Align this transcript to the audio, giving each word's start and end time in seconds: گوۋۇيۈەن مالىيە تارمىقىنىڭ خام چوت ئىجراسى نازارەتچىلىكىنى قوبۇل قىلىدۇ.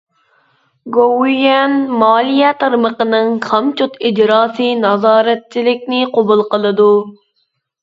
گوۋۇيۈەن 0.95 1.75
مالىيە 2.03 2.53
تارمىقىنىڭ 2.63 3.29
خام 3.45 3.71
چوت 3.83 4.01
ئىجراسى 4.11 4.73
نازارەتچىلىكىنى 4.81 6.03
قوبۇل 6.19 6.45
قىلىدۇ. 6.57 6.91